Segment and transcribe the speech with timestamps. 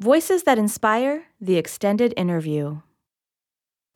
[0.00, 2.82] Voices that Inspire The Extended Interview.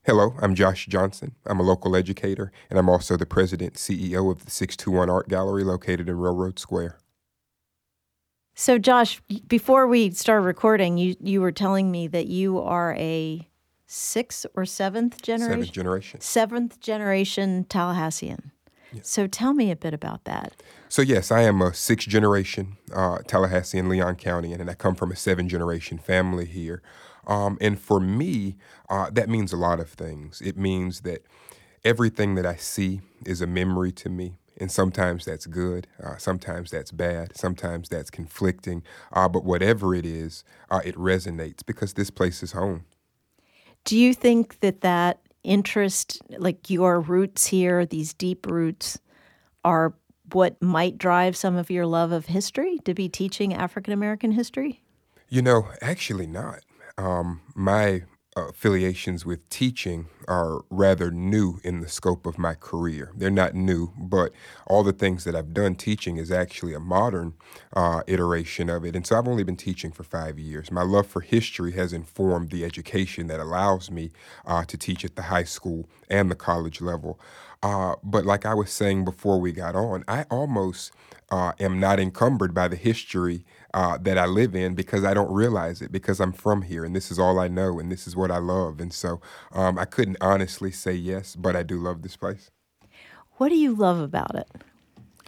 [0.05, 1.33] Hello, I'm Josh Johnson.
[1.45, 5.63] I'm a local educator, and I'm also the president CEO of the 621 Art Gallery
[5.63, 6.97] located in Railroad Square.
[8.53, 13.47] So, Josh, before we start recording, you, you were telling me that you are a
[13.85, 15.53] sixth or seventh generation?
[15.53, 16.19] Seventh generation.
[16.19, 18.51] Seventh generation Tallahassean.
[19.01, 20.61] So tell me a bit about that.
[20.89, 25.11] So yes, I am a sixth generation uh, Tallahassee Leon County, and I come from
[25.11, 26.81] a seven generation family here.
[27.25, 28.57] Um, and for me,
[28.89, 30.41] uh, that means a lot of things.
[30.41, 31.25] It means that
[31.83, 34.37] everything that I see is a memory to me.
[34.57, 38.83] And sometimes that's good, uh, sometimes that's bad, sometimes that's conflicting.
[39.11, 42.85] Uh, but whatever it is, uh, it resonates because this place is home.
[43.83, 48.99] Do you think that that interest, like your roots here, these deep roots,
[49.63, 49.93] are
[50.31, 54.81] what might drive some of your love of history to be teaching African American history?
[55.29, 56.59] You know, actually not.
[56.97, 58.03] Um, my
[58.35, 63.11] affiliations with teaching are rather new in the scope of my career.
[63.15, 64.31] They're not new, but
[64.65, 67.33] all the things that I've done teaching is actually a modern
[67.73, 68.95] uh, iteration of it.
[68.95, 70.71] And so I've only been teaching for five years.
[70.71, 74.11] My love for history has informed the education that allows me
[74.45, 77.19] uh, to teach at the high school and the college level.
[77.61, 80.91] Uh, but like I was saying before we got on, I almost
[81.31, 85.31] uh, am not encumbered by the history uh, that I live in because I don't
[85.31, 88.15] realize it because I'm from here and this is all I know and this is
[88.15, 88.79] what I love.
[88.79, 89.19] And so
[89.51, 92.51] um, I couldn't honestly say yes, but I do love this place.
[93.37, 94.47] What do you love about it?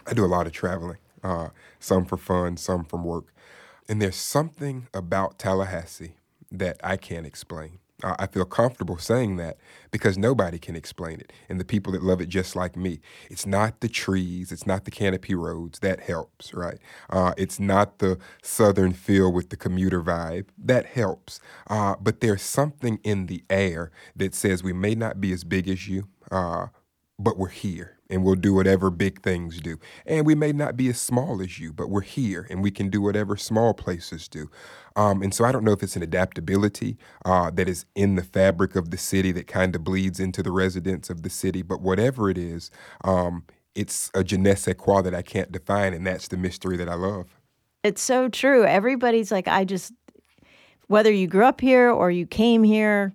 [0.06, 1.48] I do a lot of traveling, uh,
[1.80, 3.34] some for fun, some from work.
[3.88, 6.14] And there's something about Tallahassee
[6.52, 7.78] that I can't explain.
[8.04, 9.56] I feel comfortable saying that
[9.90, 11.32] because nobody can explain it.
[11.48, 13.00] And the people that love it just like me.
[13.30, 15.78] It's not the trees, it's not the canopy roads.
[15.78, 16.78] That helps, right?
[17.08, 20.46] Uh, it's not the southern feel with the commuter vibe.
[20.58, 21.40] That helps.
[21.68, 25.68] Uh, but there's something in the air that says we may not be as big
[25.68, 26.66] as you, uh,
[27.18, 29.78] but we're here and we'll do whatever big things do.
[30.06, 32.88] And we may not be as small as you, but we're here and we can
[32.88, 34.50] do whatever small places do.
[34.94, 38.22] Um, and so I don't know if it's an adaptability uh, that is in the
[38.22, 41.80] fabric of the city that kind of bleeds into the residents of the city, but
[41.80, 42.70] whatever it is,
[43.04, 46.78] um, it's a je ne sais quoi that I can't define, and that's the mystery
[46.78, 47.36] that I love.
[47.82, 48.64] It's so true.
[48.64, 49.92] Everybody's like, I just,
[50.86, 53.12] whether you grew up here or you came here,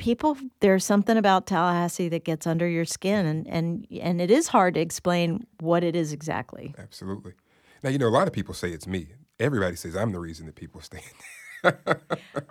[0.00, 4.48] people there's something about Tallahassee that gets under your skin and and and it is
[4.48, 6.74] hard to explain what it is exactly.
[6.78, 7.34] Absolutely.
[7.82, 9.08] Now you know a lot of people say it's me.
[9.38, 11.02] Everybody says I'm the reason that people stay.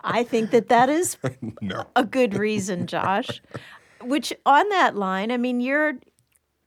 [0.04, 1.18] I think that that is
[1.62, 1.88] no.
[1.96, 3.42] a good reason, Josh.
[4.02, 5.96] Which on that line, I mean, you're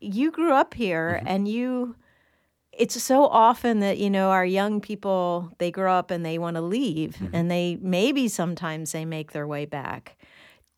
[0.01, 1.29] you grew up here mm-hmm.
[1.29, 1.95] and you
[2.73, 6.57] it's so often that you know our young people they grow up and they want
[6.57, 7.33] to leave mm-hmm.
[7.33, 10.17] and they maybe sometimes they make their way back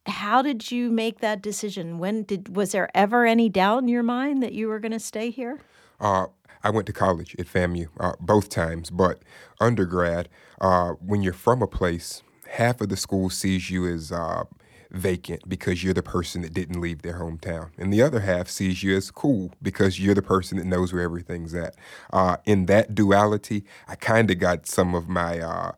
[0.06, 1.98] how did you make that decision?
[1.98, 5.00] When did was there ever any doubt in your mind that you were going to
[5.00, 5.60] stay here?
[6.00, 6.26] Uh,
[6.62, 9.22] I went to college at FAMU uh, both times, but
[9.60, 10.28] undergrad,
[10.60, 14.44] uh, when you're from a place, half of the school sees you as uh,
[14.90, 18.82] vacant because you're the person that didn't leave their hometown, and the other half sees
[18.82, 21.76] you as cool because you're the person that knows where everything's at.
[22.12, 25.72] Uh, in that duality, I kind of got some of my uh,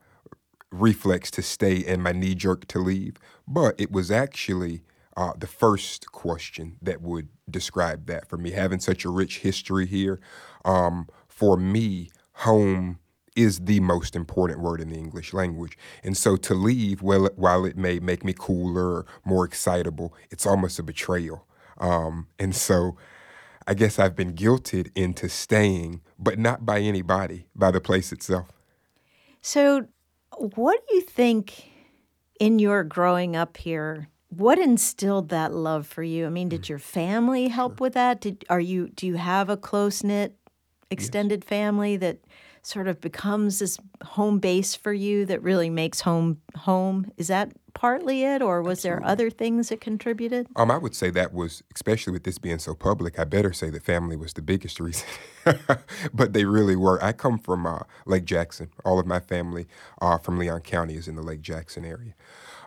[0.71, 3.17] reflex to stay and my knee jerk to leave.
[3.47, 4.83] But it was actually
[5.17, 8.51] uh, the first question that would describe that for me.
[8.51, 10.21] Having such a rich history here,
[10.65, 12.99] um, for me, home
[13.35, 15.77] is the most important word in the English language.
[16.03, 20.47] And so to leave, well, while it may make me cooler or more excitable, it's
[20.47, 21.47] almost a betrayal.
[21.79, 22.97] Um, and so
[23.67, 28.49] I guess I've been guilted into staying, but not by anybody, by the place itself.
[29.43, 29.89] So
[30.37, 31.71] what do you think
[32.39, 34.09] in your growing up here?
[34.29, 36.27] What instilled that love for you?
[36.27, 36.69] I mean, did mm.
[36.69, 38.21] your family help with that?
[38.21, 40.37] Did are you do you have a close knit
[40.91, 41.49] extended yes.
[41.49, 42.19] family that
[42.63, 47.11] sort of becomes this home base for you that really makes home home?
[47.17, 49.03] Is that partly it, or was Absolutely.
[49.03, 50.47] there other things that contributed?
[50.57, 53.69] Um, I would say that was, especially with this being so public, I better say
[53.69, 55.07] that family was the biggest reason.
[56.15, 57.03] but they really were.
[57.05, 58.71] I come from uh, Lake Jackson.
[58.85, 59.67] All of my family
[60.01, 62.15] uh, from Leon County is in the Lake Jackson area.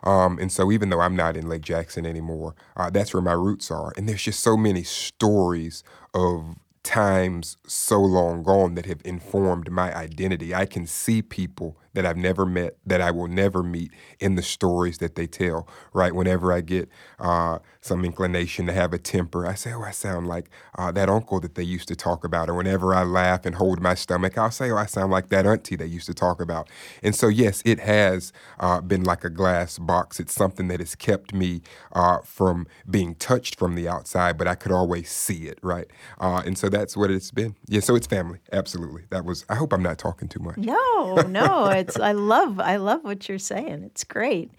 [0.04, 3.32] Um, and so even though I'm not in Lake Jackson anymore, uh, that's where my
[3.32, 3.92] roots are.
[3.96, 5.82] And there's just so many stories
[6.14, 10.54] of times so long gone that have informed my identity.
[10.54, 14.42] I can see people that I've never met, that I will never meet in the
[14.42, 16.14] stories that they tell, right?
[16.14, 16.88] Whenever I get
[17.18, 21.08] uh, some inclination to have a temper, I say, oh, I sound like uh, that
[21.08, 22.48] uncle that they used to talk about.
[22.48, 25.46] Or whenever I laugh and hold my stomach, I'll say, oh, I sound like that
[25.46, 26.68] auntie they used to talk about.
[27.02, 30.20] And so, yes, it has uh, been like a glass box.
[30.20, 34.54] It's something that has kept me uh, from being touched from the outside, but I
[34.54, 35.86] could always see it, right?
[36.20, 37.56] Uh, and so that's what it's been.
[37.66, 39.04] Yeah, so it's family, absolutely.
[39.10, 40.56] That was, I hope I'm not talking too much.
[40.56, 43.84] No, no, it's, I love, I love what you're saying.
[43.84, 44.50] It's great.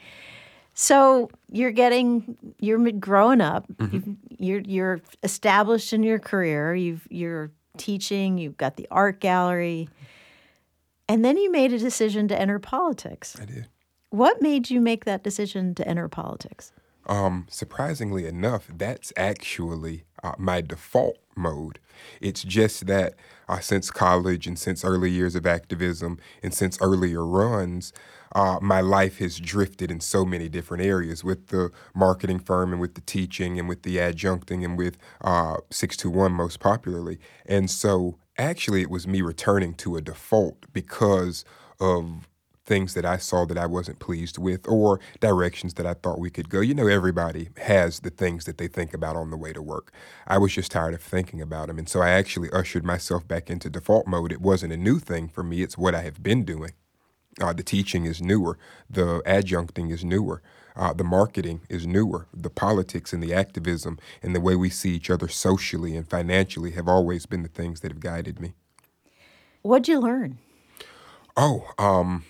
[0.74, 3.68] So you're getting, you're growing up.
[3.74, 4.14] Mm-hmm.
[4.40, 6.74] You're you're established in your career.
[6.74, 8.38] You've you're teaching.
[8.38, 9.90] You've got the art gallery,
[11.08, 13.38] and then you made a decision to enter politics.
[13.40, 13.68] I did.
[14.10, 16.72] What made you make that decision to enter politics?
[17.06, 21.80] Um, surprisingly enough, that's actually uh, my default mode.
[22.20, 23.16] It's just that
[23.48, 27.94] uh, since college and since early years of activism and since earlier runs,
[28.34, 32.80] uh, my life has drifted in so many different areas with the marketing firm and
[32.80, 37.20] with the teaching and with the adjuncting and with uh, 621 most popularly.
[37.46, 41.44] And so actually, it was me returning to a default because
[41.80, 42.30] of
[42.72, 46.30] things that I saw that I wasn't pleased with or directions that I thought we
[46.30, 46.62] could go.
[46.62, 49.92] You know, everybody has the things that they think about on the way to work.
[50.26, 51.78] I was just tired of thinking about them.
[51.78, 54.32] And so I actually ushered myself back into default mode.
[54.32, 56.72] It wasn't a new thing for me, it's what I have been doing.
[57.42, 58.58] Uh, the teaching is newer,
[58.90, 60.42] the adjuncting is newer.
[60.74, 62.28] Uh, the marketing is newer.
[62.34, 66.72] The politics and the activism and the way we see each other socially and financially
[66.72, 68.54] have always been the things that have guided me.
[69.62, 70.38] What'd you learn?
[71.36, 72.24] Oh, um,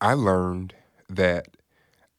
[0.00, 0.74] I learned
[1.08, 1.48] that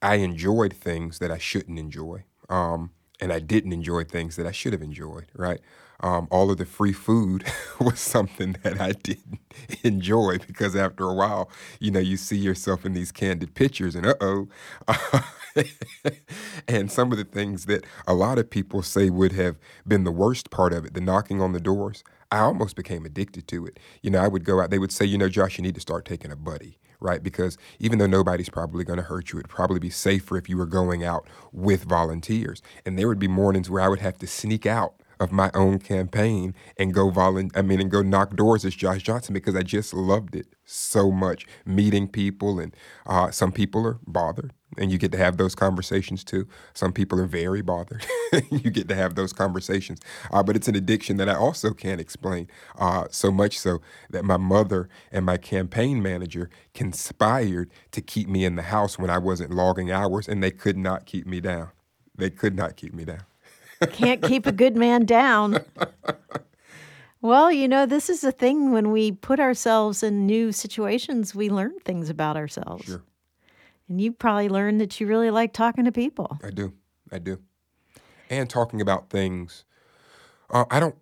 [0.02, 2.24] I enjoyed things that I shouldn't enjoy.
[2.50, 2.92] Um,
[3.22, 5.60] and I didn't enjoy things that I should have enjoyed, right?
[6.02, 7.44] Um, all of the free food
[7.80, 9.40] was something that I didn't
[9.84, 11.50] enjoy because after a while,
[11.80, 14.48] you know, you see yourself in these candid pictures and uh oh.
[16.68, 20.12] and some of the things that a lot of people say would have been the
[20.12, 23.80] worst part of it, the knocking on the doors, I almost became addicted to it.
[24.02, 25.82] You know, I would go out, they would say, you know, Josh, you need to
[25.82, 27.24] start taking a buddy right?
[27.24, 30.58] Because even though nobody's probably going to hurt you, it'd probably be safer if you
[30.58, 32.62] were going out with volunteers.
[32.86, 35.80] And there would be mornings where I would have to sneak out of my own
[35.80, 39.64] campaign and go volun- I mean and go knock doors as Josh Johnson because I
[39.64, 42.76] just loved it so much meeting people and
[43.06, 46.48] uh, some people are bothered and you get to have those conversations too.
[46.74, 48.06] Some people are very bothered
[48.52, 50.00] you get to have those conversations.
[50.32, 54.24] Uh, but it's an addiction that I also can't explain uh, so much so that
[54.24, 59.18] my mother and my campaign manager conspired to keep me in the house when I
[59.18, 61.70] wasn't logging hours and they could not keep me down.
[62.16, 63.24] They could not keep me down
[63.88, 65.60] can't keep a good man down.
[67.22, 71.50] Well, you know, this is the thing when we put ourselves in new situations, we
[71.50, 72.86] learn things about ourselves.
[72.86, 73.04] Sure.
[73.90, 76.40] And you probably learned that you really like talking to people.
[76.42, 76.74] I do.
[77.12, 77.40] I do.
[78.30, 79.66] And talking about things.
[80.50, 80.96] Uh, I don't,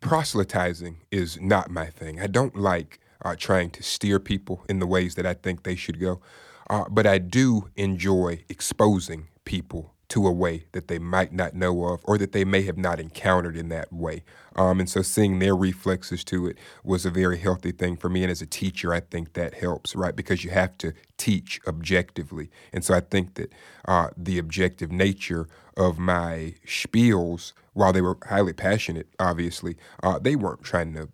[0.00, 2.20] proselytizing is not my thing.
[2.20, 5.76] I don't like uh, trying to steer people in the ways that I think they
[5.76, 6.20] should go.
[6.68, 11.86] Uh, but I do enjoy exposing people to a way that they might not know
[11.86, 14.22] of or that they may have not encountered in that way.
[14.54, 18.22] Um, and so seeing their reflexes to it was a very healthy thing for me.
[18.22, 20.14] And as a teacher, I think that helps, right?
[20.14, 22.50] Because you have to teach objectively.
[22.74, 23.54] And so I think that
[23.88, 25.48] uh, the objective nature
[25.78, 31.08] of my spiels, while they were highly passionate, obviously, uh, they weren't trying to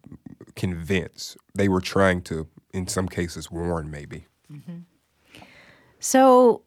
[0.57, 1.37] convince.
[1.55, 4.27] They were trying to, in some cases, warn maybe.
[4.53, 4.79] Mm-hmm.
[6.01, 6.63] So,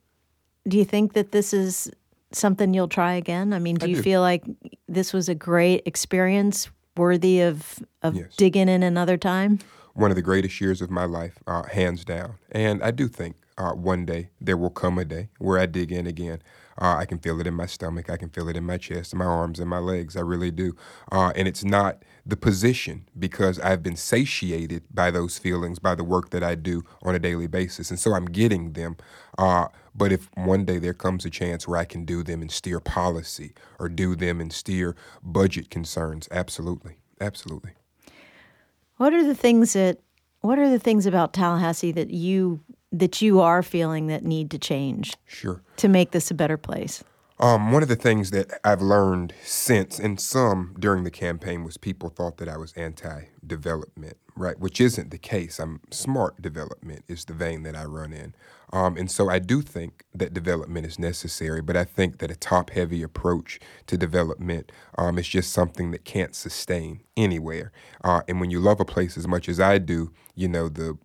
[0.66, 1.92] do you think that this is
[2.34, 3.54] something you'll try again?
[3.54, 4.02] I mean, do I you do.
[4.04, 4.44] feel like
[4.88, 8.36] this was a great experience, worthy of of Yes.
[8.36, 9.60] digging in another time?
[9.94, 12.36] one of the greatest years of my life, uh, hands down.
[12.50, 15.92] And I do think uh, one day there will come a day where I dig
[15.92, 16.42] in again.
[16.82, 18.10] Uh, I can feel it in my stomach.
[18.10, 20.16] I can feel it in my chest, in my arms, and my legs.
[20.16, 20.78] I really do.
[21.12, 26.06] Uh, and it's not the position because I've been satiated by those feelings by the
[26.06, 27.90] work that I do on a daily basis.
[27.90, 28.96] And so I'm getting them.
[29.38, 32.52] Uh, but if one day there comes a chance where I can do them and
[32.52, 36.98] steer policy or do them and steer budget concerns, absolutely.
[37.20, 37.72] Absolutely.
[38.98, 40.00] What are the things that
[40.42, 44.58] what are the things about Tallahassee that you that you are feeling that need to
[44.60, 45.62] change Sure.
[45.78, 47.04] to make this a better place?
[47.42, 51.78] Um, one of the things that I've learned since, and some during the campaign, was
[51.78, 54.60] people thought that I was anti development, right?
[54.60, 55.60] Which isn't the case.
[55.60, 58.36] I'm smart development, is the vein that I run in.
[58.74, 62.38] Um, and so I do think that development is necessary, but I think that a
[62.38, 67.72] top heavy approach to development um, is just something that can't sustain anywhere.
[68.04, 70.98] Uh, and when you love a place as much as I do, you know, the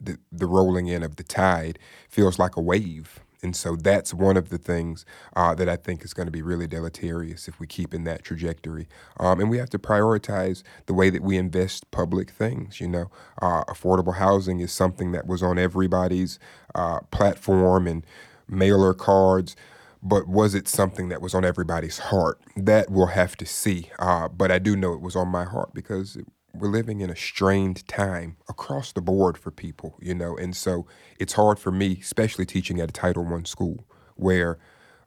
[0.00, 3.20] the, the rolling in of the tide feels like a wave.
[3.42, 6.42] And so that's one of the things uh, that I think is going to be
[6.42, 8.88] really deleterious if we keep in that trajectory.
[9.18, 12.80] Um, and we have to prioritize the way that we invest public things.
[12.80, 16.38] You know, uh, affordable housing is something that was on everybody's
[16.74, 18.06] uh, platform and
[18.48, 19.56] mailer cards
[20.02, 22.40] but was it something that was on everybody's heart?
[22.56, 23.90] That we'll have to see.
[23.98, 26.18] Uh, but I do know it was on my heart because
[26.54, 30.86] we're living in a strained time across the board for people, you know, and so
[31.18, 34.58] it's hard for me, especially teaching at a Title One school, where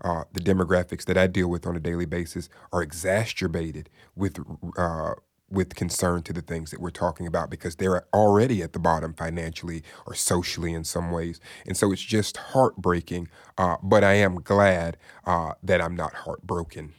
[0.01, 4.39] uh, the demographics that I deal with on a daily basis are exacerbated with
[4.77, 5.13] uh,
[5.49, 9.13] with concern to the things that we're talking about because they're already at the bottom
[9.13, 13.27] financially or socially in some ways, and so it's just heartbreaking.
[13.57, 16.93] Uh, but I am glad uh, that I'm not heartbroken.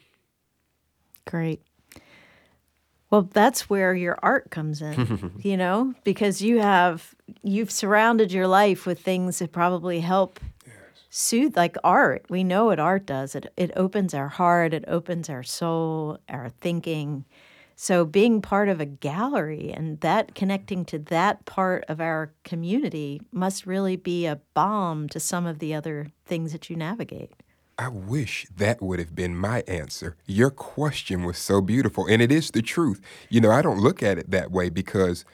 [1.26, 1.62] Great.
[3.11, 8.49] Well, that's where your art comes in, you know, because you have you've surrounded your
[8.49, 10.75] life with things that probably help yes.
[11.11, 12.27] soothe like art.
[12.29, 13.35] We know what art does.
[13.35, 17.25] It it opens our heart, it opens our soul, our thinking.
[17.79, 23.21] So being part of a gallery and that connecting to that part of our community
[23.31, 27.33] must really be a balm to some of the other things that you navigate.
[27.78, 30.16] I wish that would have been my answer.
[30.25, 33.02] Your question was so beautiful, and it is the truth.
[33.28, 35.26] You know, I don't look at it that way because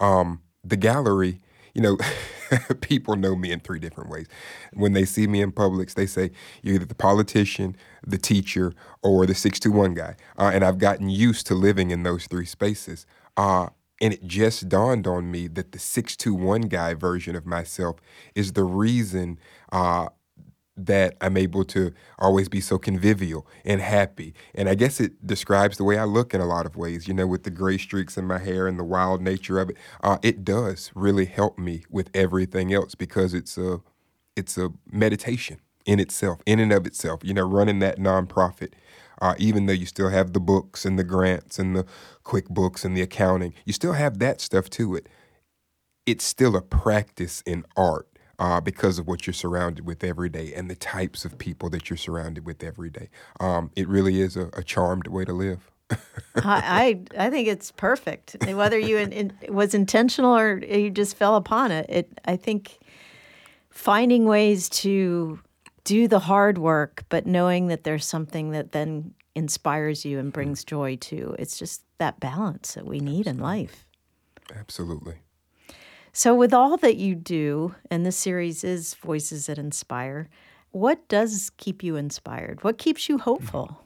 [0.00, 1.40] um, the gallery,
[1.72, 1.98] you know,
[2.80, 4.26] people know me in three different ways.
[4.72, 6.32] When they see me in Publix, they say
[6.62, 8.72] you're either the politician, the teacher,
[9.02, 10.16] or the 621 guy.
[10.36, 13.06] Uh, and I've gotten used to living in those three spaces.
[13.36, 13.68] Uh,
[14.00, 18.00] and it just dawned on me that the 621 guy version of myself
[18.34, 19.38] is the reason
[19.70, 20.08] uh,
[20.76, 24.34] that I'm able to always be so convivial and happy.
[24.54, 27.14] And I guess it describes the way I look in a lot of ways, you
[27.14, 29.76] know, with the gray streaks in my hair and the wild nature of it.
[30.02, 33.80] Uh, it does really help me with everything else because it's a
[34.36, 37.20] it's a meditation in itself, in and of itself.
[37.22, 38.72] You know, running that nonprofit,
[39.20, 41.86] uh, even though you still have the books and the grants and the
[42.24, 45.08] QuickBooks and the accounting, you still have that stuff to it.
[46.06, 50.52] It's still a practice in art uh, because of what you're surrounded with every day
[50.54, 53.08] and the types of people that you're surrounded with every day.
[53.40, 55.70] Um, it really is a, a, charmed way to live.
[55.90, 55.98] I,
[57.16, 58.36] I, I think it's perfect.
[58.46, 62.78] Whether you in, in, was intentional or you just fell upon it, it I think
[63.70, 65.40] finding ways to
[65.84, 70.64] do the hard work, but knowing that there's something that then inspires you and brings
[70.64, 71.36] joy to.
[71.38, 73.86] It's just that balance that we need in life.
[74.54, 75.16] Absolutely.
[76.16, 80.28] So, with all that you do, and this series is Voices That Inspire,
[80.70, 82.62] what does keep you inspired?
[82.62, 83.80] What keeps you hopeful?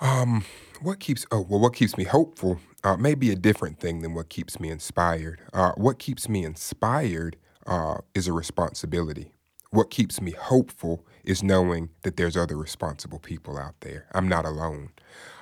[0.00, 0.46] Um,
[0.80, 4.14] what keeps oh well, what keeps me hopeful uh, may be a different thing than
[4.14, 5.42] what keeps me inspired.
[5.52, 7.36] Uh, what keeps me inspired
[7.66, 9.34] uh, is a responsibility.
[9.72, 14.06] What keeps me hopeful is knowing that there's other responsible people out there.
[14.12, 14.88] I'm not alone.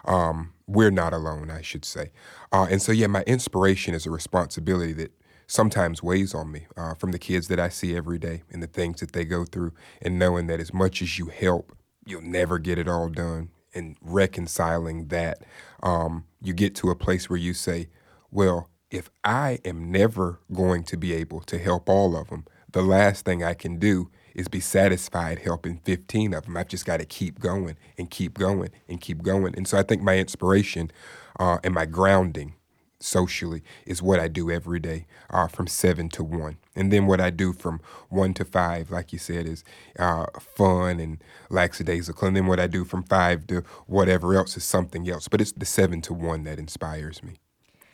[0.05, 2.11] Um, we're not alone, I should say.
[2.53, 5.13] Uh, and so, yeah, my inspiration is a responsibility that
[5.51, 8.69] sometimes weighs on me uh, from the kids that I see every day and the
[8.69, 11.77] things that they go through, and knowing that as much as you help,
[12.07, 13.51] you'll never get it all done.
[13.75, 15.43] And reconciling that,
[15.83, 17.89] um, you get to a place where you say,
[18.31, 22.83] well, if I am never going to be able to help all of them, the
[22.83, 26.57] last thing I can do is be satisfied helping 15 of them.
[26.57, 29.55] I've just got to keep going and keep going and keep going.
[29.57, 30.91] And so I think my inspiration
[31.39, 32.55] uh, and my grounding
[33.01, 36.59] socially is what I do every day uh, from seven to one.
[36.77, 39.65] And then what I do from one to five, like you said, is
[39.99, 42.29] uh, fun and lackadaisical.
[42.29, 45.29] And then what I do from five to whatever else is something else.
[45.29, 47.41] But it's the seven to one that inspires me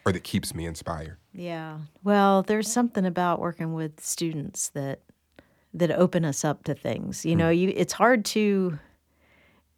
[0.05, 1.19] or that keeps me inspired.
[1.33, 1.79] Yeah.
[2.05, 5.01] Well, there's something about working with students that
[5.75, 7.25] that open us up to things.
[7.25, 7.39] You hmm.
[7.39, 8.79] know, you it's hard to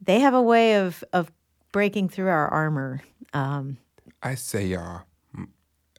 [0.01, 1.33] they have a way of of
[1.73, 3.03] breaking through our armor.
[3.33, 3.79] Um,
[4.23, 4.99] I say uh,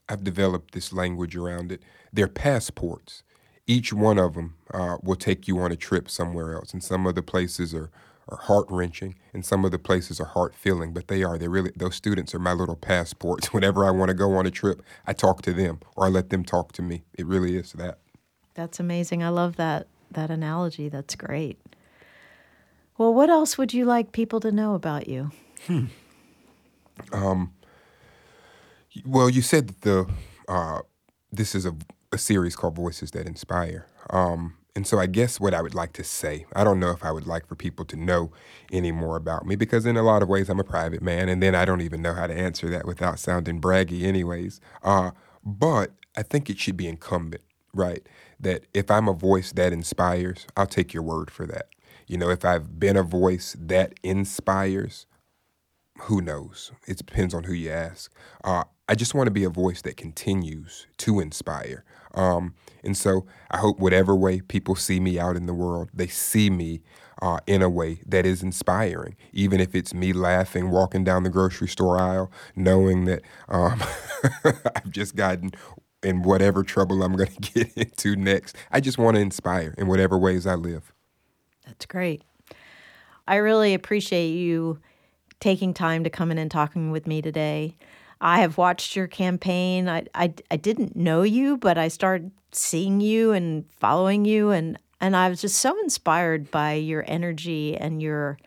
[0.10, 1.82] I've developed this language around it.
[2.12, 3.24] They're passports.
[3.68, 7.06] Each one of them uh, will take you on a trip somewhere else, and some
[7.06, 7.92] of the places are
[8.30, 10.94] are heart wrenching, and some of the places are heart filling.
[10.94, 11.38] But they are.
[11.38, 13.54] They really those students are my little passports.
[13.54, 16.30] Whenever I want to go on a trip, I talk to them or I let
[16.30, 17.04] them talk to me.
[17.14, 18.00] It really is that.
[18.56, 19.24] That's amazing.
[19.24, 20.90] I love that that analogy.
[20.90, 21.60] That's great.
[22.98, 25.32] Well, what else would you like people to know about you?
[25.68, 25.86] Hmm.
[27.14, 27.54] Um,
[29.06, 30.08] well, you said that the
[30.48, 30.80] uh,
[31.32, 31.76] this is a,
[32.12, 33.86] a series called Voices That Inspire.
[34.10, 37.04] Um, and so I guess what I would like to say, I don't know if
[37.04, 38.32] I would like for people to know
[38.72, 41.44] any more about me because in a lot of ways I'm a private man, and
[41.44, 44.62] then I don't even know how to answer that without sounding braggy, anyways.
[44.84, 45.12] Uh,
[45.44, 47.42] but I think it should be incumbent
[47.74, 48.08] right?
[48.40, 51.68] That if I'm a voice that inspires, I'll take your word for that.
[52.08, 55.06] You know, if I've been a voice that inspires,
[56.02, 56.72] who knows?
[56.88, 58.12] It depends on who you ask.
[58.44, 61.84] Uh, I just want to be a voice that continues to inspire.
[62.16, 66.08] Um, and so I hope whatever way people see me out in the world, they
[66.08, 66.82] see me
[67.22, 69.16] uh, in a way that is inspiring.
[69.32, 73.84] Even if it's me laughing, walking down the grocery store aisle, knowing that um,
[74.44, 75.52] I've just gotten
[76.02, 78.56] in whatever trouble I'm going to get into next.
[78.72, 80.94] I just want to inspire in whatever ways I live.
[81.66, 82.24] That's great.
[83.28, 84.80] I really appreciate you
[85.40, 87.76] taking time to come in and talking with me today.
[88.22, 89.88] I have watched your campaign.
[89.88, 94.78] I, I, I didn't know you, but I started seeing you and following you, and,
[95.00, 98.38] and I was just so inspired by your energy and your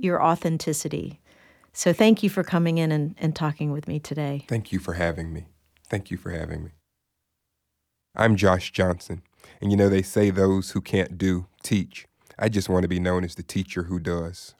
[0.00, 1.18] your authenticity.
[1.72, 4.44] So thank you for coming in and, and talking with me today.
[4.48, 5.48] Thank you for having me.
[5.90, 6.70] Thank you for having me.
[8.14, 9.22] I'm Josh Johnson,
[9.60, 12.06] and you know, they say those who can't do teach.
[12.38, 14.54] I just want to be known as the teacher who does.